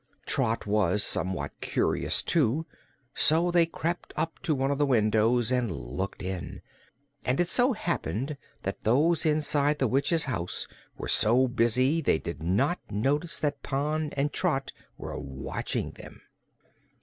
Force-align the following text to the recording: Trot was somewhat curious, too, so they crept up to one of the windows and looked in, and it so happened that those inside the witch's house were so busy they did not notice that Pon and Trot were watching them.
Trot 0.25 0.65
was 0.65 1.03
somewhat 1.03 1.51
curious, 1.61 2.23
too, 2.23 2.65
so 3.13 3.51
they 3.51 3.67
crept 3.67 4.13
up 4.17 4.39
to 4.39 4.55
one 4.55 4.71
of 4.71 4.79
the 4.79 4.85
windows 4.87 5.51
and 5.51 5.71
looked 5.71 6.23
in, 6.23 6.63
and 7.23 7.39
it 7.39 7.47
so 7.47 7.73
happened 7.73 8.35
that 8.63 8.83
those 8.83 9.27
inside 9.27 9.77
the 9.77 9.87
witch's 9.87 10.23
house 10.23 10.67
were 10.97 11.07
so 11.07 11.47
busy 11.47 12.01
they 12.01 12.17
did 12.17 12.41
not 12.41 12.79
notice 12.89 13.37
that 13.37 13.61
Pon 13.61 14.09
and 14.13 14.33
Trot 14.33 14.71
were 14.97 15.19
watching 15.19 15.91
them. 15.91 16.19